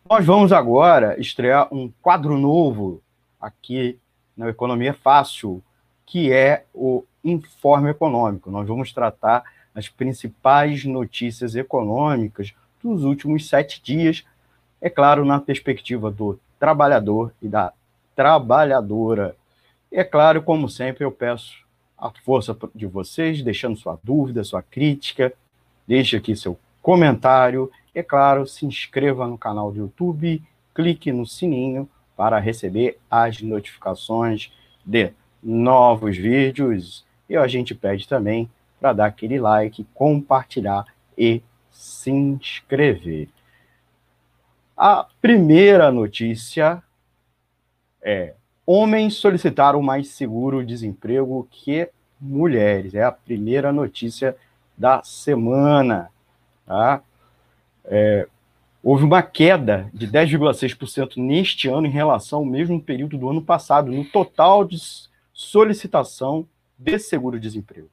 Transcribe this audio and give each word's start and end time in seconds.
Nós 0.08 0.24
vamos 0.24 0.52
agora 0.52 1.20
estrear 1.20 1.66
um 1.74 1.90
quadro 2.00 2.38
novo 2.38 3.02
aqui 3.40 3.98
na 4.36 4.48
Economia 4.48 4.94
Fácil, 4.94 5.60
que 6.06 6.32
é 6.32 6.66
o 6.72 7.02
Informe 7.24 7.90
Econômico. 7.90 8.48
Nós 8.48 8.68
vamos 8.68 8.92
tratar 8.92 9.42
as 9.76 9.90
principais 9.90 10.86
notícias 10.86 11.54
econômicas 11.54 12.54
dos 12.82 13.04
últimos 13.04 13.46
sete 13.46 13.82
dias, 13.82 14.24
é 14.80 14.88
claro, 14.88 15.22
na 15.22 15.38
perspectiva 15.38 16.10
do 16.10 16.40
trabalhador 16.58 17.30
e 17.42 17.46
da 17.46 17.74
trabalhadora. 18.14 19.36
É 19.92 20.02
claro, 20.02 20.42
como 20.42 20.66
sempre, 20.66 21.04
eu 21.04 21.12
peço 21.12 21.62
a 21.98 22.10
força 22.24 22.56
de 22.74 22.86
vocês, 22.86 23.42
deixando 23.42 23.76
sua 23.76 23.98
dúvida, 24.02 24.42
sua 24.44 24.62
crítica, 24.62 25.32
deixe 25.86 26.16
aqui 26.16 26.34
seu 26.34 26.58
comentário. 26.80 27.70
É 27.94 28.02
claro, 28.02 28.46
se 28.46 28.64
inscreva 28.64 29.26
no 29.26 29.36
canal 29.36 29.70
do 29.70 29.78
YouTube, 29.78 30.42
clique 30.74 31.12
no 31.12 31.26
sininho 31.26 31.86
para 32.16 32.38
receber 32.38 32.98
as 33.10 33.42
notificações 33.42 34.50
de 34.84 35.12
novos 35.42 36.16
vídeos. 36.16 37.04
E 37.28 37.36
a 37.36 37.46
gente 37.46 37.74
pede 37.74 38.08
também 38.08 38.48
para 38.80 38.92
dar 38.92 39.06
aquele 39.06 39.38
like, 39.38 39.86
compartilhar 39.94 40.84
e 41.16 41.42
se 41.70 42.10
inscrever. 42.10 43.28
A 44.76 45.06
primeira 45.20 45.90
notícia 45.90 46.82
é: 48.02 48.34
homens 48.66 49.14
solicitaram 49.14 49.80
mais 49.80 50.08
seguro-desemprego 50.08 51.48
que 51.50 51.88
mulheres. 52.20 52.94
É 52.94 53.02
a 53.02 53.12
primeira 53.12 53.72
notícia 53.72 54.36
da 54.76 55.02
semana. 55.02 56.10
Tá? 56.66 57.02
É, 57.84 58.28
houve 58.82 59.04
uma 59.04 59.22
queda 59.22 59.88
de 59.92 60.06
10,6% 60.06 61.16
neste 61.16 61.68
ano 61.68 61.86
em 61.86 61.90
relação 61.90 62.40
ao 62.40 62.44
mesmo 62.44 62.80
período 62.80 63.16
do 63.16 63.28
ano 63.30 63.42
passado, 63.42 63.90
no 63.90 64.04
total 64.04 64.64
de 64.64 64.78
solicitação 65.32 66.46
de 66.78 66.98
seguro-desemprego. 66.98 67.88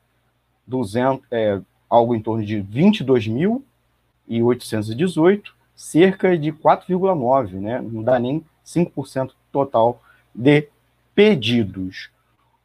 200, 0.67 1.27
é, 1.31 1.61
algo 1.91 2.15
em 2.15 2.23
torno 2.23 2.43
de 2.43 2.57
22.818, 2.57 5.53
cerca 5.77 6.39
de 6.39 6.51
4,9%, 6.51 7.51
né? 7.61 7.83
não 7.83 8.03
dá 8.03 8.19
nem 8.19 8.43
5% 8.65 9.33
total 9.53 10.03
de 10.35 10.71
pedidos. 11.15 12.09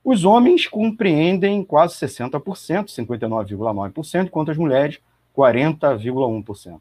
Os 0.02 0.24
homens 0.24 0.66
compreendem 0.66 1.62
quase 1.62 1.96
60%, 1.96 2.86
59,9%, 2.86 4.28
enquanto 4.28 4.52
as 4.52 4.58
mulheres, 4.58 4.98
40,1%. 5.36 6.80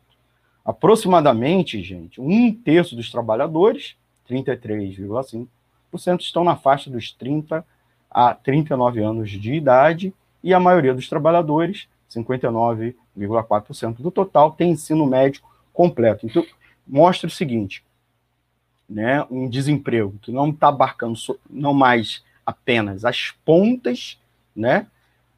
Aproximadamente, 0.65 1.83
gente, 1.83 2.21
um 2.21 2.55
terço 2.55 2.95
dos 2.95 3.11
trabalhadores, 3.11 3.97
33,5%, 4.31 5.49
estão 5.95 6.45
na 6.45 6.57
faixa 6.57 6.91
dos 6.91 7.13
30 7.13 7.65
a 8.11 8.35
39 8.35 9.03
anos 9.03 9.31
de 9.31 9.55
idade 9.55 10.15
e 10.43 10.55
a 10.55 10.61
maioria 10.61 10.95
dos 10.95 11.09
trabalhadores, 11.09 11.89
59,4% 12.11 13.97
do 13.97 14.11
total, 14.11 14.53
tem 14.53 14.71
ensino 14.71 15.07
médio 15.07 15.43
completo. 15.73 16.27
Então, 16.27 16.45
mostra 16.87 17.27
o 17.27 17.31
seguinte, 17.31 17.85
né, 18.89 19.27
um 19.31 19.49
desemprego 19.49 20.15
que 20.23 20.31
não 20.31 20.51
está 20.51 20.69
abarcando 20.69 21.19
não 21.51 21.75
mais 21.75 22.25
apenas 22.45 23.05
as 23.05 23.33
pontas, 23.45 24.19
né, 24.55 24.87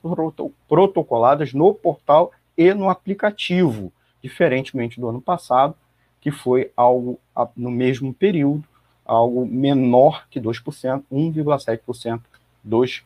protocoladas 0.67 1.53
no 1.53 1.73
portal 1.73 2.31
e 2.57 2.73
no 2.73 2.89
aplicativo, 2.89 3.91
diferentemente 4.21 4.99
do 4.99 5.07
ano 5.07 5.21
passado, 5.21 5.75
que 6.19 6.31
foi 6.31 6.71
algo 6.75 7.19
no 7.55 7.69
mesmo 7.69 8.13
período, 8.13 8.63
algo 9.05 9.45
menor 9.45 10.27
que 10.29 10.41
2%, 10.41 11.03
1,7% 11.11 12.21
dos 12.63 13.03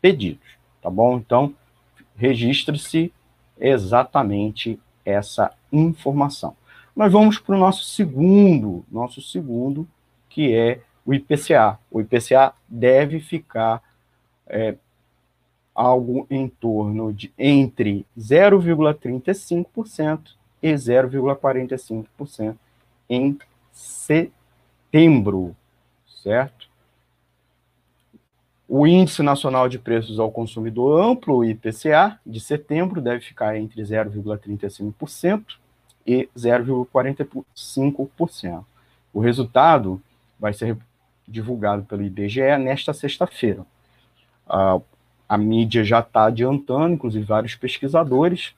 pedidos, 0.00 0.46
tá 0.82 0.90
bom? 0.90 1.16
Então, 1.16 1.54
registre-se 2.16 3.12
exatamente 3.58 4.78
essa 5.04 5.52
informação. 5.72 6.56
Nós 6.94 7.12
vamos 7.12 7.38
para 7.38 7.54
o 7.54 7.58
nosso 7.58 7.84
segundo, 7.84 8.84
nosso 8.90 9.22
segundo, 9.22 9.88
que 10.28 10.54
é 10.54 10.80
o 11.04 11.14
IPCA. 11.14 11.78
O 11.90 12.00
IPCA 12.00 12.52
deve 12.68 13.20
ficar 13.20 13.82
é, 14.46 14.76
algo 15.76 16.26
em 16.30 16.48
torno 16.48 17.12
de 17.12 17.30
entre 17.38 18.06
0,35% 18.18 20.30
e 20.62 20.72
0,45% 20.72 22.56
em 23.08 23.38
setembro, 23.72 25.54
certo? 26.22 26.66
O 28.68 28.84
Índice 28.86 29.22
Nacional 29.22 29.68
de 29.68 29.78
Preços 29.78 30.18
ao 30.18 30.32
Consumidor 30.32 31.00
Amplo, 31.00 31.44
IPCA, 31.44 32.18
de 32.26 32.40
setembro, 32.40 33.00
deve 33.00 33.20
ficar 33.20 33.56
entre 33.56 33.80
0,35% 33.82 35.54
e 36.04 36.28
0,45%. 36.36 38.64
O 39.12 39.20
resultado 39.20 40.02
vai 40.38 40.52
ser 40.52 40.76
divulgado 41.28 41.84
pelo 41.84 42.02
IBGE 42.02 42.58
nesta 42.58 42.92
sexta-feira. 42.92 43.64
A, 44.48 44.80
a 45.28 45.36
mídia 45.36 45.84
já 45.84 46.00
está 46.00 46.26
adiantando, 46.26 46.94
inclusive 46.94 47.24
vários 47.24 47.54
pesquisadores, 47.54 48.54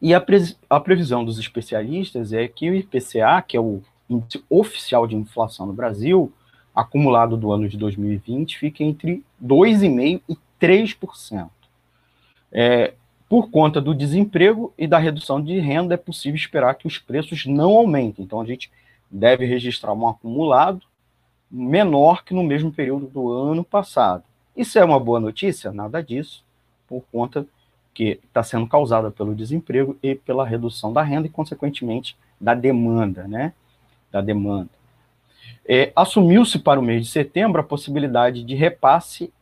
e 0.00 0.12
a, 0.12 0.20
pre, 0.20 0.38
a 0.68 0.78
previsão 0.78 1.24
dos 1.24 1.38
especialistas 1.38 2.32
é 2.32 2.46
que 2.46 2.70
o 2.70 2.74
IPCA, 2.74 3.42
que 3.46 3.56
é 3.56 3.60
o 3.60 3.82
índice 4.08 4.44
oficial 4.48 5.06
de 5.06 5.16
inflação 5.16 5.66
no 5.66 5.72
Brasil, 5.72 6.32
acumulado 6.74 7.36
do 7.36 7.50
ano 7.50 7.68
de 7.68 7.78
2020 7.78 8.58
fica 8.58 8.84
entre 8.84 9.24
2,5% 9.42 10.20
e 10.28 10.36
3%. 10.60 11.48
É, 12.52 12.92
por 13.28 13.50
conta 13.50 13.80
do 13.80 13.94
desemprego 13.94 14.72
e 14.78 14.86
da 14.86 14.98
redução 14.98 15.42
de 15.42 15.58
renda, 15.58 15.94
é 15.94 15.96
possível 15.96 16.36
esperar 16.36 16.74
que 16.74 16.86
os 16.86 16.98
preços 16.98 17.46
não 17.46 17.72
aumentem. 17.72 18.24
Então, 18.24 18.40
a 18.40 18.46
gente 18.46 18.70
deve 19.10 19.44
registrar 19.46 19.94
um 19.94 20.06
acumulado 20.06 20.82
menor 21.50 22.24
que 22.24 22.34
no 22.34 22.42
mesmo 22.42 22.70
período 22.70 23.06
do 23.06 23.32
ano 23.32 23.64
passado. 23.64 24.24
Isso 24.56 24.78
é 24.78 24.84
uma 24.84 24.98
boa 24.98 25.20
notícia? 25.20 25.70
Nada 25.70 26.02
disso, 26.02 26.42
por 26.88 27.04
conta 27.12 27.46
que 27.92 28.20
está 28.24 28.42
sendo 28.42 28.66
causada 28.66 29.10
pelo 29.10 29.34
desemprego 29.34 29.98
e 30.02 30.14
pela 30.14 30.46
redução 30.46 30.92
da 30.92 31.02
renda 31.02 31.26
e, 31.26 31.30
consequentemente, 31.30 32.16
da 32.40 32.54
demanda, 32.54 33.26
né? 33.26 33.52
Da 34.10 34.20
demanda. 34.20 34.70
É, 35.66 35.92
Assumiu-se 35.94 36.58
para 36.58 36.80
o 36.80 36.82
mês 36.82 37.04
de 37.04 37.10
setembro 37.10 37.60
a 37.60 37.64
possibilidade 37.64 38.42
de 38.42 38.54
repasse 38.54 39.32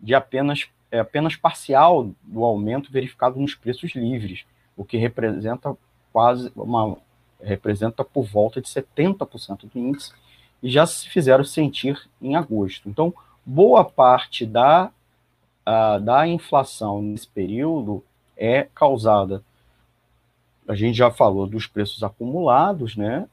de 0.00 0.14
apenas, 0.14 0.68
é, 0.90 0.98
apenas 1.00 1.36
parcial 1.36 2.10
do 2.22 2.44
aumento 2.44 2.92
verificado 2.92 3.40
nos 3.40 3.54
preços 3.54 3.94
livres, 3.94 4.44
o 4.76 4.84
que 4.84 4.96
representa 4.96 5.76
quase 6.12 6.50
uma 6.56 6.96
representa 7.40 8.04
por 8.04 8.24
volta 8.24 8.60
de 8.60 8.68
70% 8.68 9.70
do 9.72 9.78
índice 9.78 10.12
e 10.62 10.68
já 10.68 10.84
se 10.86 11.08
fizeram 11.08 11.44
sentir 11.44 12.08
em 12.20 12.34
agosto. 12.34 12.88
Então, 12.88 13.14
boa 13.48 13.82
parte 13.82 14.44
da, 14.44 14.90
da 16.02 16.28
inflação 16.28 17.00
nesse 17.00 17.26
período 17.26 18.04
é 18.36 18.68
causada, 18.74 19.42
a 20.68 20.74
gente 20.74 20.96
já 20.96 21.10
falou 21.10 21.46
dos 21.46 21.66
preços 21.66 22.02
acumulados, 22.02 22.94
né? 22.94 23.26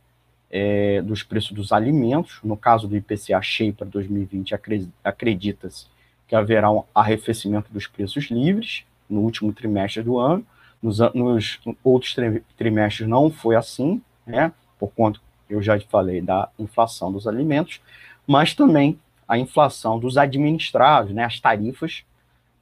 é, 0.50 1.02
dos 1.02 1.22
preços 1.22 1.52
dos 1.52 1.74
alimentos. 1.74 2.40
No 2.42 2.56
caso 2.56 2.88
do 2.88 2.96
IPCA 2.96 3.42
cheio 3.42 3.74
para 3.74 3.86
2020, 3.88 4.56
acredita-se 5.04 5.88
que 6.30 6.36
haverá 6.36 6.72
um 6.72 6.84
arrefecimento 6.96 7.72
dos 7.74 7.88
preços 7.88 8.26
livres 8.32 8.86
no 9.10 9.20
último 9.20 9.52
trimestre 9.52 10.02
do 10.02 10.18
ano. 10.18 10.46
Nos, 10.82 11.00
nos 11.14 11.60
outros 11.84 12.16
trimestres 12.58 13.08
não 13.08 13.30
foi 13.30 13.56
assim, 13.58 14.02
né, 14.26 14.54
por 14.80 14.92
conta, 14.92 15.20
eu 15.50 15.62
já 15.62 15.80
falei, 15.82 16.22
da 16.22 16.50
inflação 16.58 17.12
dos 17.12 17.28
alimentos, 17.28 17.82
mas 18.26 18.54
também 18.54 18.98
a 19.28 19.38
inflação 19.38 20.00
dos 20.00 20.18
administrados, 20.18 21.14
né, 21.14 21.24
as 21.24 21.40
tarifas, 21.40 22.04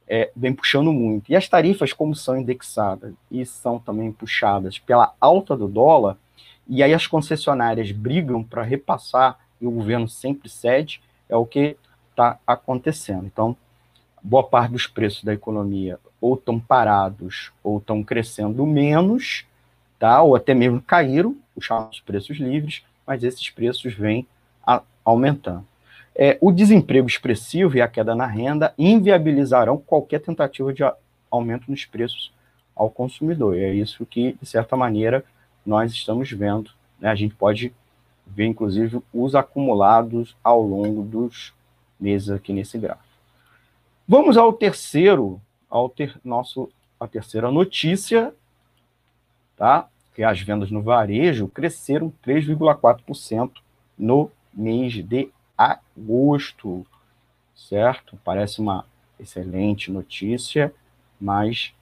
é, 0.06 0.30
vem 0.36 0.52
puxando 0.52 0.92
muito. 0.92 1.30
E 1.30 1.36
as 1.36 1.48
tarifas, 1.48 1.92
como 1.92 2.14
são 2.14 2.36
indexadas 2.36 3.14
e 3.30 3.44
são 3.44 3.78
também 3.78 4.12
puxadas 4.12 4.78
pela 4.78 5.14
alta 5.20 5.56
do 5.56 5.66
dólar, 5.66 6.16
e 6.68 6.82
aí 6.82 6.94
as 6.94 7.06
concessionárias 7.06 7.90
brigam 7.92 8.42
para 8.42 8.62
repassar 8.62 9.38
e 9.60 9.66
o 9.66 9.70
governo 9.70 10.08
sempre 10.08 10.48
cede, 10.48 11.00
é 11.28 11.36
o 11.36 11.46
que 11.46 11.76
está 12.10 12.38
acontecendo. 12.46 13.26
Então, 13.26 13.56
boa 14.22 14.42
parte 14.42 14.72
dos 14.72 14.86
preços 14.86 15.24
da 15.24 15.34
economia 15.34 15.98
ou 16.20 16.34
estão 16.34 16.58
parados 16.58 17.52
ou 17.62 17.78
estão 17.78 18.02
crescendo 18.02 18.64
menos, 18.66 19.44
tá? 19.98 20.22
ou 20.22 20.34
até 20.34 20.54
mesmo 20.54 20.80
caíram, 20.80 21.36
os 21.54 21.66
chamados 21.66 22.00
preços 22.00 22.38
livres, 22.38 22.82
mas 23.06 23.22
esses 23.22 23.50
preços 23.50 23.92
vêm 23.92 24.26
a, 24.66 24.82
aumentando. 25.04 25.66
É, 26.16 26.38
o 26.40 26.52
desemprego 26.52 27.08
expressivo 27.08 27.76
e 27.76 27.82
a 27.82 27.88
queda 27.88 28.14
na 28.14 28.26
renda 28.26 28.72
inviabilizarão 28.78 29.76
qualquer 29.78 30.20
tentativa 30.20 30.72
de 30.72 30.82
aumento 31.30 31.70
nos 31.70 31.84
preços 31.84 32.32
ao 32.74 32.88
consumidor. 32.88 33.56
E 33.56 33.64
é 33.64 33.74
isso 33.74 34.06
que, 34.06 34.36
de 34.40 34.46
certa 34.46 34.76
maneira, 34.76 35.24
nós 35.66 35.92
estamos 35.92 36.30
vendo. 36.30 36.70
Né? 37.00 37.08
A 37.08 37.14
gente 37.14 37.34
pode 37.34 37.72
ver, 38.26 38.46
inclusive, 38.46 39.00
os 39.12 39.34
acumulados 39.34 40.36
ao 40.42 40.62
longo 40.62 41.02
dos 41.02 41.52
meses 41.98 42.30
aqui 42.30 42.52
nesse 42.52 42.78
gráfico. 42.78 43.04
Vamos 44.06 44.36
ao 44.36 44.52
terceiro, 44.52 45.40
ao 45.68 45.88
ter, 45.88 46.14
nosso, 46.24 46.70
a 47.00 47.08
terceira 47.08 47.50
notícia, 47.50 48.32
tá? 49.56 49.88
que 50.14 50.22
as 50.22 50.40
vendas 50.40 50.70
no 50.70 50.82
varejo 50.82 51.48
cresceram 51.48 52.12
3,4% 52.24 53.50
no 53.98 54.30
mês 54.52 54.92
de 55.04 55.28
agosto, 55.56 56.86
certo? 57.54 58.18
Parece 58.24 58.60
uma 58.60 58.84
excelente 59.18 59.90
notícia, 59.90 60.72
mas 61.20 61.72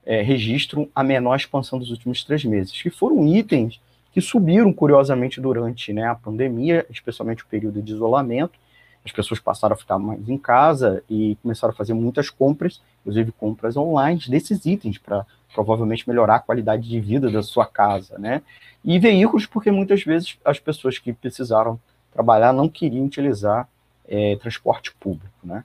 é, 0.05 0.21
registram 0.21 0.87
a 0.93 1.03
menor 1.03 1.35
expansão 1.35 1.79
dos 1.79 1.89
últimos 1.89 2.23
três 2.23 2.45
meses, 2.45 2.79
que 2.79 2.91
foram 2.91 3.27
itens 3.27 3.81
que 4.11 4.21
subiram 4.21 4.71
curiosamente 4.71 5.41
durante 5.41 5.91
né, 5.91 6.05
a 6.05 6.13
pandemia, 6.13 6.85
especialmente 6.89 7.43
o 7.43 7.47
período 7.47 7.81
de 7.81 7.93
isolamento. 7.93 8.59
As 9.03 9.11
pessoas 9.11 9.39
passaram 9.39 9.73
a 9.73 9.77
ficar 9.77 9.97
mais 9.97 10.27
em 10.29 10.37
casa 10.37 11.03
e 11.09 11.35
começaram 11.41 11.73
a 11.73 11.75
fazer 11.75 11.93
muitas 11.93 12.29
compras, 12.29 12.81
inclusive 13.01 13.31
compras 13.31 13.75
online, 13.75 14.21
desses 14.27 14.65
itens, 14.65 14.97
para 14.97 15.25
provavelmente 15.53 16.07
melhorar 16.07 16.35
a 16.35 16.39
qualidade 16.39 16.87
de 16.87 16.99
vida 16.99 17.29
da 17.29 17.41
sua 17.41 17.65
casa, 17.65 18.17
né? 18.19 18.41
E 18.85 18.99
veículos, 18.99 19.45
porque 19.45 19.71
muitas 19.71 20.03
vezes 20.03 20.37
as 20.45 20.59
pessoas 20.59 20.99
que 20.99 21.13
precisaram 21.13 21.79
trabalhar 22.13 22.53
não 22.53 22.69
queriam 22.69 23.05
utilizar 23.05 23.67
é, 24.07 24.35
transporte 24.35 24.93
público, 24.99 25.33
né? 25.43 25.63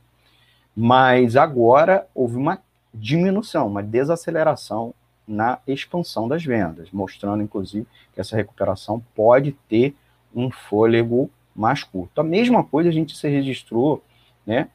Mas 0.74 1.36
agora 1.36 2.06
houve 2.14 2.36
uma 2.36 2.58
diminuição, 2.92 3.66
uma 3.66 3.82
desaceleração 3.82 4.94
na 5.26 5.58
expansão 5.66 6.28
das 6.28 6.44
vendas, 6.44 6.88
mostrando, 6.92 7.42
inclusive, 7.42 7.86
que 8.14 8.20
essa 8.20 8.36
recuperação 8.36 9.02
pode 9.14 9.52
ter 9.68 9.94
um 10.34 10.50
fôlego 10.50 11.30
mais 11.56 11.82
curto. 11.82 12.20
A 12.20 12.24
mesma 12.24 12.62
coisa 12.62 12.88
a 12.88 12.92
gente 12.92 13.16
se 13.16 13.28
registrou 13.28 14.02
né, 14.46 14.68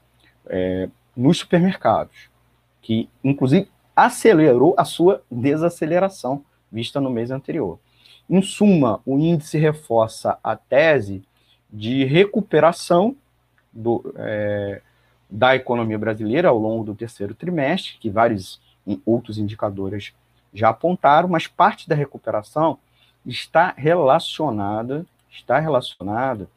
é, 0.47 0.89
nos 1.15 1.39
supermercados, 1.39 2.29
que, 2.81 3.07
inclusive, 3.23 3.69
acelerou 3.95 4.73
a 4.77 4.83
sua 4.83 5.21
desaceleração 5.29 6.43
vista 6.71 7.00
no 7.00 7.09
mês 7.09 7.31
anterior. 7.31 7.79
Em 8.29 8.41
suma, 8.41 9.01
o 9.05 9.19
índice 9.19 9.57
reforça 9.57 10.38
a 10.43 10.55
tese 10.55 11.23
de 11.71 12.05
recuperação 12.05 13.15
do, 13.71 14.13
é, 14.17 14.81
da 15.29 15.55
economia 15.55 15.97
brasileira 15.97 16.50
ao 16.50 16.57
longo 16.57 16.83
do 16.83 16.95
terceiro 16.95 17.35
trimestre, 17.35 17.97
que 18.00 18.09
vários 18.09 18.59
outros 19.05 19.38
indicadores 19.38 20.13
já 20.53 20.69
apontaram, 20.69 21.29
mas 21.29 21.47
parte 21.47 21.88
da 21.88 21.95
recuperação 21.95 22.77
está 23.25 23.73
relacionada, 23.77 25.05
está 25.29 25.59
relacionada 25.59 26.50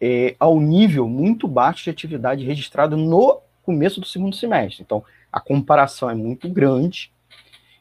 é, 0.00 0.34
ao 0.38 0.58
nível 0.58 1.08
muito 1.08 1.46
baixo 1.46 1.84
de 1.84 1.90
atividade 1.90 2.44
registrado 2.44 2.96
no 2.96 3.40
começo 3.62 4.00
do 4.00 4.06
segundo 4.06 4.34
semestre. 4.34 4.82
Então, 4.82 5.04
a 5.30 5.40
comparação 5.40 6.08
é 6.08 6.14
muito 6.14 6.48
grande. 6.48 7.12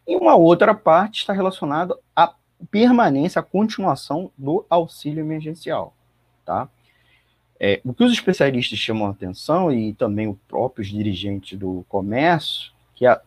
E 0.07 0.15
uma 0.15 0.35
outra 0.35 0.73
parte 0.73 1.19
está 1.19 1.33
relacionada 1.33 1.97
à 2.15 2.33
permanência, 2.69 3.39
à 3.39 3.43
continuação 3.43 4.31
do 4.37 4.65
auxílio 4.69 5.21
emergencial, 5.21 5.93
tá? 6.45 6.67
É, 7.59 7.81
o 7.83 7.93
que 7.93 8.03
os 8.03 8.11
especialistas 8.11 8.79
chamam 8.79 9.07
a 9.07 9.11
atenção, 9.11 9.71
e 9.71 9.93
também 9.93 10.27
os 10.27 10.37
próprios 10.47 10.87
dirigentes 10.87 11.59
do 11.59 11.85
comércio, 11.89 12.71
que 12.95 13.05
a, 13.05 13.21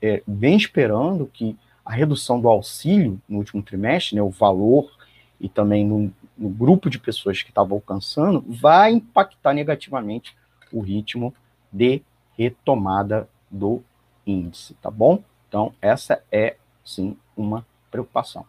é, 0.00 0.22
vem 0.26 0.56
esperando 0.56 1.30
que 1.32 1.56
a 1.84 1.92
redução 1.92 2.40
do 2.40 2.48
auxílio 2.48 3.20
no 3.28 3.38
último 3.38 3.62
trimestre, 3.62 4.16
né, 4.16 4.22
o 4.22 4.30
valor 4.30 4.90
e 5.40 5.48
também 5.48 5.84
no, 5.84 6.12
no 6.36 6.48
grupo 6.48 6.88
de 6.88 6.98
pessoas 6.98 7.42
que 7.42 7.50
estava 7.50 7.74
alcançando, 7.74 8.44
vai 8.46 8.92
impactar 8.92 9.52
negativamente 9.52 10.36
o 10.72 10.80
ritmo 10.80 11.34
de 11.72 12.02
retomada 12.36 13.28
do 13.50 13.82
índice, 14.26 14.74
tá 14.74 14.90
bom? 14.90 15.22
Então, 15.48 15.74
essa 15.80 16.22
é, 16.30 16.56
sim, 16.84 17.16
uma 17.36 17.66
preocupação. 17.90 18.46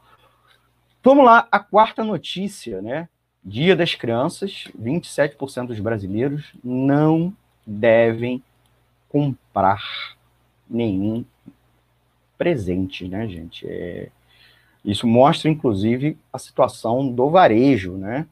Vamos 1.03 1.25
lá, 1.25 1.47
a 1.51 1.59
quarta 1.59 2.03
notícia, 2.03 2.81
né? 2.81 3.09
Dia 3.43 3.75
das 3.75 3.93
Crianças, 3.93 4.69
27% 4.81 5.67
dos 5.67 5.79
brasileiros 5.79 6.53
não 6.63 7.35
devem 7.67 8.41
comprar 9.09 10.15
nenhum 10.69 11.25
presente, 12.37 13.07
né, 13.07 13.27
gente? 13.27 13.67
É, 13.67 14.09
isso 14.83 15.07
mostra, 15.07 15.49
inclusive, 15.49 16.17
a 16.31 16.37
situação 16.37 17.09
do 17.09 17.29
varejo, 17.29 17.93
né? 17.93 18.27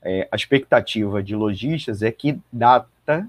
É, 0.00 0.28
a 0.30 0.36
expectativa 0.36 1.22
de 1.22 1.34
lojistas 1.34 2.02
é 2.02 2.12
que 2.12 2.40
data, 2.52 3.28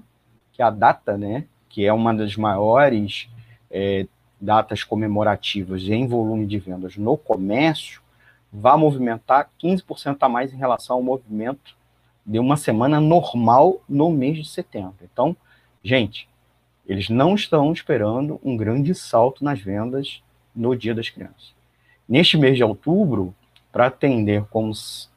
que 0.52 0.62
a 0.62 0.70
data, 0.70 1.18
né, 1.18 1.44
que 1.68 1.84
é 1.84 1.92
uma 1.92 2.14
das 2.14 2.36
maiores 2.36 3.28
é, 3.68 4.06
datas 4.40 4.84
comemorativas 4.84 5.82
em 5.82 6.06
volume 6.06 6.46
de 6.46 6.58
vendas 6.58 6.96
no 6.96 7.16
comércio, 7.16 8.00
vai 8.52 8.76
movimentar 8.76 9.50
15% 9.60 10.16
a 10.20 10.28
mais 10.28 10.52
em 10.52 10.56
relação 10.56 10.96
ao 10.96 11.02
movimento 11.02 11.76
de 12.24 12.38
uma 12.38 12.56
semana 12.56 13.00
normal 13.00 13.80
no 13.88 14.10
mês 14.10 14.38
de 14.38 14.48
setembro. 14.48 14.94
Então, 15.02 15.36
gente, 15.82 16.28
eles 16.86 17.08
não 17.08 17.34
estão 17.34 17.72
esperando 17.72 18.40
um 18.44 18.56
grande 18.56 18.94
salto 18.94 19.44
nas 19.44 19.60
vendas 19.60 20.22
no 20.54 20.76
Dia 20.76 20.94
das 20.94 21.08
Crianças. 21.08 21.59
Neste 22.10 22.36
mês 22.36 22.56
de 22.56 22.64
outubro, 22.64 23.32
para 23.70 23.86
atender 23.86 24.44
como, 24.50 24.72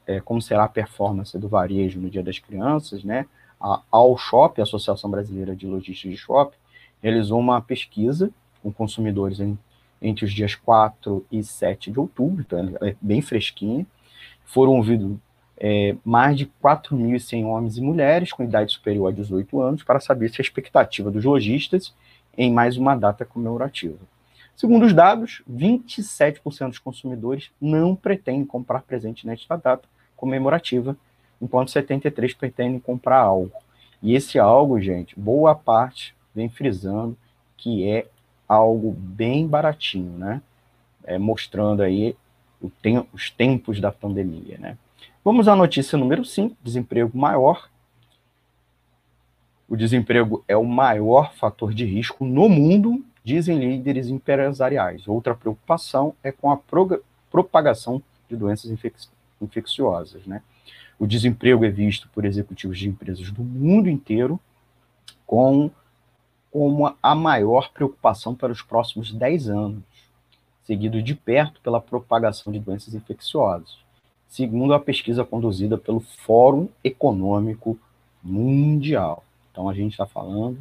é, 0.05 0.19
como 0.19 0.39
será 0.39 0.65
a 0.65 0.69
performance 0.69 1.35
do 1.39 1.47
varejo 1.47 1.99
no 1.99 2.07
Dia 2.07 2.21
das 2.21 2.37
Crianças, 2.37 3.03
né, 3.03 3.25
a 3.59 3.81
Shop, 4.15 4.61
a 4.61 4.63
Associação 4.63 5.09
Brasileira 5.09 5.55
de 5.55 5.65
Logística 5.65 6.07
de 6.07 6.17
Shopping, 6.17 6.55
realizou 7.01 7.39
uma 7.39 7.59
pesquisa 7.59 8.29
com 8.61 8.71
consumidores 8.71 9.39
em, 9.39 9.57
entre 9.99 10.25
os 10.25 10.31
dias 10.31 10.53
4 10.53 11.25
e 11.31 11.43
7 11.43 11.89
de 11.89 11.99
outubro, 11.99 12.45
então 12.45 12.77
é 12.87 12.95
bem 13.01 13.23
fresquinha. 13.23 13.87
Foram 14.45 14.73
ouvidos 14.73 15.17
é, 15.57 15.95
mais 16.05 16.37
de 16.37 16.45
4.100 16.63 17.43
homens 17.43 17.75
e 17.75 17.81
mulheres 17.81 18.31
com 18.31 18.43
idade 18.43 18.71
superior 18.71 19.07
a 19.07 19.11
18 19.11 19.59
anos 19.59 19.81
para 19.81 19.99
saber 19.99 20.29
se 20.29 20.39
a 20.39 20.43
expectativa 20.43 21.09
dos 21.09 21.25
lojistas 21.25 21.91
em 22.37 22.53
mais 22.53 22.77
uma 22.77 22.95
data 22.95 23.25
comemorativa. 23.25 23.97
Segundo 24.55 24.85
os 24.85 24.93
dados, 24.93 25.41
27% 25.51 26.69
dos 26.69 26.79
consumidores 26.79 27.51
não 27.59 27.95
pretendem 27.95 28.45
comprar 28.45 28.81
presente 28.83 29.25
nesta 29.25 29.57
data 29.57 29.87
comemorativa, 30.15 30.95
enquanto 31.41 31.69
73% 31.69 32.37
pretendem 32.37 32.79
comprar 32.79 33.19
algo. 33.19 33.51
E 34.01 34.15
esse 34.15 34.37
algo, 34.37 34.79
gente, 34.79 35.19
boa 35.19 35.55
parte 35.55 36.15
vem 36.33 36.49
frisando 36.49 37.17
que 37.57 37.89
é 37.89 38.07
algo 38.47 38.91
bem 38.91 39.47
baratinho, 39.47 40.17
né? 40.17 40.41
É, 41.03 41.17
mostrando 41.17 41.81
aí 41.81 42.15
tem, 42.81 43.05
os 43.11 43.29
tempos 43.29 43.79
da 43.79 43.91
pandemia, 43.91 44.57
né? 44.59 44.77
Vamos 45.23 45.47
à 45.47 45.55
notícia 45.55 45.97
número 45.97 46.23
5, 46.23 46.55
desemprego 46.61 47.17
maior. 47.17 47.69
O 49.67 49.75
desemprego 49.75 50.43
é 50.47 50.55
o 50.55 50.65
maior 50.65 51.33
fator 51.33 51.73
de 51.73 51.85
risco 51.85 52.25
no 52.25 52.49
mundo, 52.49 53.03
dizem 53.23 53.59
líderes 53.59 54.07
empresariais. 54.07 55.07
Outra 55.07 55.35
preocupação 55.35 56.15
é 56.23 56.31
com 56.31 56.51
a 56.51 56.59
propagação 57.31 58.01
de 58.29 58.35
doenças 58.35 58.69
infec 58.69 58.95
infecciosas. 59.41 60.25
Né? 60.25 60.41
O 60.97 61.05
desemprego 61.05 61.65
é 61.65 61.69
visto 61.69 62.07
por 62.09 62.23
executivos 62.25 62.77
de 62.77 62.87
empresas 62.87 63.29
do 63.31 63.43
mundo 63.43 63.89
inteiro 63.89 64.39
com, 65.25 65.69
como 66.51 66.95
a 67.01 67.15
maior 67.15 67.71
preocupação 67.71 68.33
para 68.33 68.51
os 68.51 68.61
próximos 68.61 69.11
10 69.11 69.49
anos, 69.49 69.83
seguido 70.63 71.01
de 71.01 71.13
perto 71.13 71.59
pela 71.61 71.81
propagação 71.81 72.53
de 72.53 72.59
doenças 72.59 72.93
infecciosas 72.93 73.83
segundo 74.33 74.73
a 74.73 74.79
pesquisa 74.79 75.23
conduzida 75.23 75.77
pelo 75.77 75.99
Fórum 75.99 76.67
Econômico 76.83 77.77
Mundial. 78.23 79.23
Então, 79.51 79.69
a 79.69 79.75
gente 79.75 79.91
está 79.91 80.07
falando, 80.07 80.57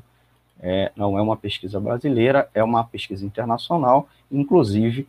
é, 0.62 0.92
não 0.95 1.19
é 1.19 1.23
uma 1.23 1.37
pesquisa 1.37 1.81
brasileira, 1.81 2.49
é 2.54 2.62
uma 2.62 2.85
pesquisa 2.85 3.26
internacional, 3.26 4.09
inclusive 4.31 5.09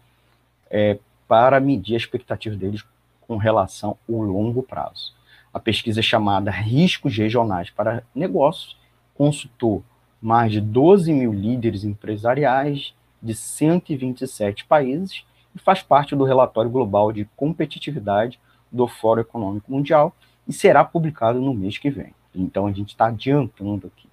é, 0.69 0.97
para 1.27 1.59
medir 1.59 1.93
a 1.93 1.97
expectativa 1.97 2.55
deles 2.55 2.83
com 3.21 3.37
relação 3.37 3.95
ao 4.09 4.15
longo 4.17 4.63
prazo. 4.63 5.13
A 5.53 5.59
pesquisa 5.59 5.99
é 5.99 6.03
chamada 6.03 6.49
Riscos 6.49 7.15
Regionais 7.15 7.69
para 7.69 8.03
Negócios 8.15 8.75
consultou 9.13 9.83
mais 10.19 10.51
de 10.51 10.59
12 10.59 11.13
mil 11.13 11.31
líderes 11.31 11.83
empresariais 11.83 12.93
de 13.21 13.35
127 13.35 14.65
países 14.65 15.23
e 15.55 15.59
faz 15.59 15.83
parte 15.83 16.15
do 16.15 16.23
relatório 16.23 16.71
global 16.71 17.11
de 17.11 17.25
competitividade 17.35 18.39
do 18.71 18.87
Fórum 18.87 19.21
Econômico 19.21 19.71
Mundial 19.71 20.15
e 20.47 20.51
será 20.51 20.83
publicado 20.83 21.39
no 21.39 21.53
mês 21.53 21.77
que 21.77 21.91
vem. 21.91 22.13
Então 22.33 22.65
a 22.65 22.71
gente 22.71 22.89
está 22.89 23.07
adiantando 23.07 23.87
aqui. 23.87 24.07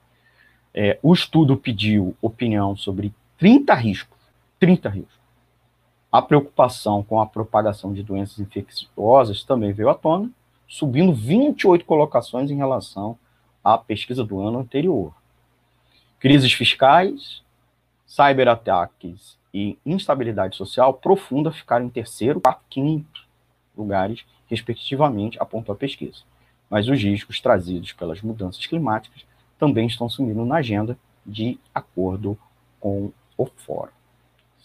É, 0.73 0.99
o 1.03 1.13
estudo 1.13 1.57
pediu 1.57 2.17
opinião 2.23 2.77
sobre 2.77 3.13
30 3.39 3.75
riscos, 3.75 4.19
30 4.59 4.89
riscos, 4.89 5.21
A 6.13 6.21
preocupação 6.21 7.03
com 7.03 7.21
a 7.21 7.27
propagação 7.27 7.93
de 7.93 8.03
doenças 8.03 8.39
infecciosas 8.39 9.45
também 9.45 9.73
veio 9.73 9.89
à 9.89 9.95
tona, 9.95 10.31
subindo 10.69 11.13
28 11.13 11.85
colocações 11.85 12.51
em 12.51 12.57
relação 12.57 13.19
à 13.63 13.79
pesquisa 13.79 14.25
do 14.25 14.41
ano 14.41 14.59
anterior. 14.59 15.15
Crises 16.19 16.53
fiscais, 16.53 17.43
cyberataques 18.07 19.39
e 19.55 19.79
instabilidade 19.87 20.57
social 20.57 20.95
profunda 20.95 21.51
ficaram 21.53 21.87
em 21.87 21.91
terceiro, 21.91 22.41
quarto, 22.41 22.63
quinto 22.69 23.29
lugares, 23.77 24.25
respectivamente, 24.49 25.41
apontou 25.41 25.73
a 25.73 25.79
pesquisa. 25.79 26.23
Mas 26.69 26.89
os 26.89 27.03
riscos 27.03 27.41
trazidos 27.41 27.93
pelas 27.93 28.21
mudanças 28.21 28.67
climáticas 28.67 29.25
também 29.61 29.87
estão 29.87 30.09
sumindo 30.09 30.45
na 30.47 30.57
agenda, 30.57 30.99
de 31.25 31.61
acordo 31.73 32.37
com 32.81 33.13
o 33.37 33.45
fórum, 33.45 33.93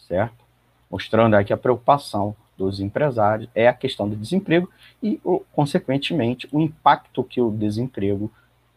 certo? 0.08 0.46
Mostrando 0.90 1.36
aqui 1.36 1.52
a 1.52 1.58
preocupação 1.58 2.34
dos 2.58 2.80
empresários 2.80 3.50
é 3.54 3.68
a 3.68 3.74
questão 3.74 4.08
do 4.08 4.16
desemprego 4.16 4.70
e, 5.04 5.20
consequentemente, 5.52 6.48
o 6.50 6.62
impacto 6.62 7.22
que 7.22 7.42
o 7.42 7.52
desemprego 7.52 8.32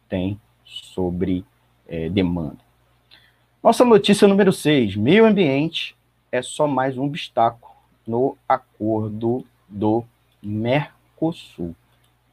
tem 0.08 0.40
sobre 0.64 1.44
é, 1.86 2.08
demanda. 2.08 2.58
Nossa 3.62 3.84
notícia 3.84 4.26
número 4.26 4.52
6: 4.52 4.96
meio 4.96 5.24
ambiente 5.24 5.96
é 6.32 6.42
só 6.42 6.66
mais 6.66 6.98
um 6.98 7.04
obstáculo 7.04 7.72
no 8.04 8.36
acordo 8.48 9.46
do 9.68 10.04
Mercosul, 10.42 11.76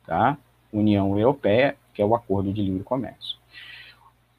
tá? 0.07 0.37
União 0.73 1.17
Europeia, 1.17 1.75
que 1.93 2.01
é 2.01 2.05
o 2.05 2.15
acordo 2.15 2.51
de 2.51 2.61
livre 2.61 2.83
comércio. 2.83 3.37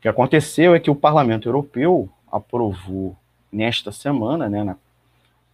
Que 0.06 0.10
aconteceu 0.10 0.72
é 0.72 0.78
que 0.78 0.88
o 0.88 0.94
Parlamento 0.94 1.48
Europeu 1.48 2.08
aprovou 2.30 3.16
nesta 3.50 3.90
semana, 3.90 4.48
né, 4.48 4.76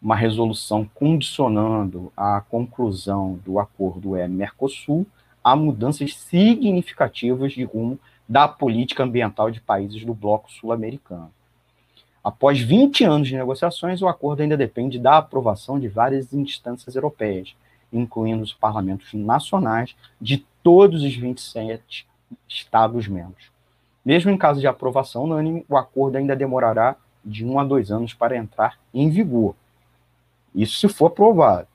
uma 0.03 0.15
resolução 0.15 0.85
condicionando 0.95 2.13
a 2.15 2.39
conclusão 2.43 3.41
do 3.47 3.59
acordo 3.59 4.15
é 4.15 4.29
Mercosul 4.29 5.07
a 5.43 5.57
mudanças 5.57 6.15
significativas 6.15 7.55
de 7.55 7.65
rumo 7.65 7.99
da 8.29 8.47
política 8.47 9.05
ambiental 9.05 9.51
de 9.51 9.59
países 9.59 10.05
do 10.05 10.13
bloco 10.13 10.53
sul-americano. 10.53 11.33
Após 12.23 12.61
20 12.61 13.05
anos 13.05 13.29
de 13.29 13.37
negociações, 13.39 14.03
o 14.03 14.07
acordo 14.07 14.43
ainda 14.43 14.55
depende 14.55 14.99
da 14.99 15.17
aprovação 15.17 15.81
de 15.81 15.89
várias 15.89 16.35
instâncias 16.35 16.95
europeias, 16.95 17.57
incluindo 17.91 18.43
os 18.43 18.53
parlamentos 18.53 19.15
nacionais 19.15 19.97
de 20.21 20.45
todos 20.63 21.03
os 21.03 21.17
27 21.17 22.07
Estados-membros. 22.47 23.52
Mesmo 24.05 24.31
em 24.31 24.37
caso 24.37 24.61
de 24.61 24.67
aprovação 24.67 25.25
unânime, 25.25 25.65
o 25.69 25.77
acordo 25.77 26.17
ainda 26.17 26.35
demorará 26.35 26.97
de 27.25 27.45
um 27.45 27.59
a 27.59 27.65
dois 27.65 27.91
anos 27.91 28.13
para 28.13 28.37
entrar 28.37 28.79
em 28.93 29.09
vigor. 29.09 29.55
Isso 30.55 30.79
se 30.79 30.89
for 30.89 31.07
aprovado. 31.07 31.69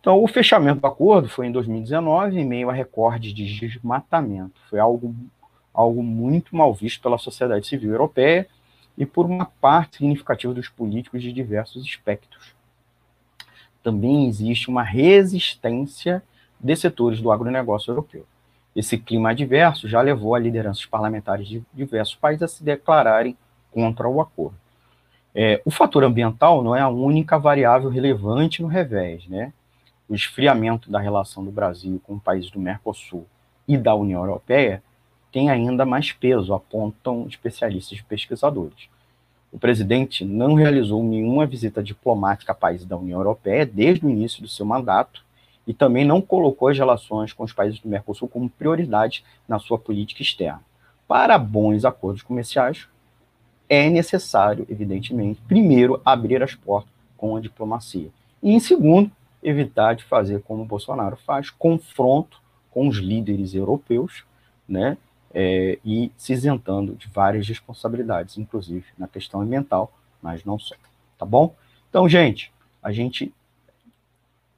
Então, 0.00 0.22
o 0.22 0.28
fechamento 0.28 0.80
do 0.80 0.86
acordo 0.86 1.28
foi 1.28 1.46
em 1.46 1.52
2019, 1.52 2.38
em 2.38 2.44
meio 2.44 2.70
a 2.70 2.72
recorde 2.72 3.32
de 3.32 3.58
desmatamento. 3.58 4.60
Foi 4.68 4.78
algo, 4.78 5.14
algo 5.74 6.02
muito 6.02 6.56
mal 6.56 6.72
visto 6.72 7.02
pela 7.02 7.18
sociedade 7.18 7.66
civil 7.66 7.90
europeia 7.90 8.46
e 8.96 9.04
por 9.04 9.26
uma 9.26 9.44
parte 9.44 9.98
significativa 9.98 10.54
dos 10.54 10.68
políticos 10.68 11.22
de 11.22 11.32
diversos 11.32 11.84
espectros. 11.84 12.54
Também 13.82 14.28
existe 14.28 14.68
uma 14.68 14.82
resistência 14.82 16.22
de 16.58 16.76
setores 16.76 17.20
do 17.20 17.30
agronegócio 17.30 17.90
europeu. 17.90 18.26
Esse 18.80 18.96
clima 18.96 19.32
adverso 19.32 19.86
já 19.86 20.00
levou 20.00 20.34
a 20.34 20.38
lideranças 20.38 20.86
parlamentares 20.86 21.46
de 21.46 21.62
diversos 21.70 22.14
países 22.14 22.42
a 22.44 22.48
se 22.48 22.64
declararem 22.64 23.36
contra 23.70 24.08
o 24.08 24.22
acordo. 24.22 24.56
É, 25.34 25.60
o 25.66 25.70
fator 25.70 26.02
ambiental 26.02 26.64
não 26.64 26.74
é 26.74 26.80
a 26.80 26.88
única 26.88 27.38
variável 27.38 27.90
relevante 27.90 28.62
no 28.62 28.68
revés, 28.68 29.26
né? 29.28 29.52
O 30.08 30.14
esfriamento 30.14 30.90
da 30.90 30.98
relação 30.98 31.44
do 31.44 31.50
Brasil 31.50 32.00
com 32.06 32.18
países 32.18 32.50
do 32.50 32.58
Mercosul 32.58 33.26
e 33.68 33.76
da 33.76 33.94
União 33.94 34.22
Europeia 34.22 34.82
tem 35.30 35.50
ainda 35.50 35.84
mais 35.84 36.10
peso, 36.12 36.54
apontam 36.54 37.26
especialistas 37.28 37.98
e 37.98 38.02
pesquisadores. 38.02 38.88
O 39.52 39.58
presidente 39.58 40.24
não 40.24 40.54
realizou 40.54 41.04
nenhuma 41.04 41.44
visita 41.44 41.82
diplomática 41.82 42.52
a 42.52 42.54
países 42.54 42.86
da 42.86 42.96
União 42.96 43.18
Europeia 43.18 43.66
desde 43.66 44.06
o 44.06 44.10
início 44.10 44.40
do 44.40 44.48
seu 44.48 44.64
mandato 44.64 45.22
e 45.70 45.72
também 45.72 46.04
não 46.04 46.20
colocou 46.20 46.66
as 46.66 46.76
relações 46.76 47.32
com 47.32 47.44
os 47.44 47.52
países 47.52 47.78
do 47.78 47.88
Mercosul 47.88 48.26
como 48.26 48.50
prioridade 48.50 49.24
na 49.46 49.60
sua 49.60 49.78
política 49.78 50.20
externa. 50.20 50.60
Para 51.06 51.38
bons 51.38 51.84
acordos 51.84 52.22
comerciais, 52.22 52.88
é 53.68 53.88
necessário, 53.88 54.66
evidentemente, 54.68 55.40
primeiro 55.46 56.02
abrir 56.04 56.42
as 56.42 56.56
portas 56.56 56.90
com 57.16 57.36
a 57.36 57.40
diplomacia. 57.40 58.10
E, 58.42 58.52
em 58.52 58.58
segundo, 58.58 59.12
evitar 59.40 59.94
de 59.94 60.02
fazer 60.02 60.42
como 60.42 60.64
o 60.64 60.66
Bolsonaro 60.66 61.14
faz, 61.14 61.50
confronto 61.50 62.42
com 62.68 62.88
os 62.88 62.96
líderes 62.96 63.54
europeus, 63.54 64.24
né, 64.68 64.98
é, 65.32 65.78
e 65.84 66.10
se 66.16 66.32
isentando 66.32 66.96
de 66.96 67.06
várias 67.06 67.46
responsabilidades, 67.46 68.36
inclusive 68.36 68.86
na 68.98 69.06
questão 69.06 69.40
ambiental, 69.40 69.92
mas 70.20 70.44
não 70.44 70.58
só. 70.58 70.74
Tá 71.16 71.24
bom? 71.24 71.54
Então, 71.88 72.08
gente, 72.08 72.52
a 72.82 72.90
gente 72.90 73.32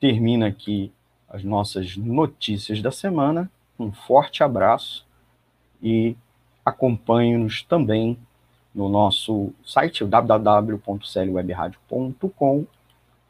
termina 0.00 0.46
aqui 0.46 0.90
as 1.32 1.42
nossas 1.42 1.96
notícias 1.96 2.82
da 2.82 2.92
semana. 2.92 3.50
Um 3.78 3.90
forte 3.90 4.44
abraço 4.44 5.06
e 5.82 6.14
acompanhe-nos 6.64 7.62
também 7.62 8.16
no 8.74 8.88
nosso 8.88 9.52
site 9.64 10.04
www.clwebradio.com, 10.04 12.66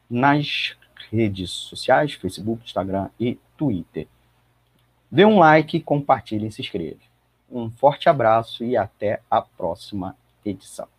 nas 0.09 0.75
redes 1.09 1.51
sociais, 1.51 2.13
Facebook, 2.13 2.63
Instagram 2.65 3.09
e 3.19 3.37
Twitter. 3.57 4.07
Dê 5.09 5.25
um 5.25 5.39
like, 5.39 5.79
compartilhe 5.81 6.47
e 6.47 6.51
se 6.51 6.61
inscreva. 6.61 6.99
Um 7.51 7.69
forte 7.69 8.07
abraço 8.09 8.63
e 8.63 8.75
até 8.75 9.21
a 9.29 9.39
próxima 9.41 10.15
edição. 10.45 10.92